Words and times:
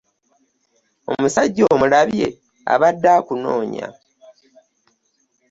Omusajja 1.13 1.63
omulabye 1.73 2.27
abadde 2.73 3.07
akunoonya. 3.17 3.87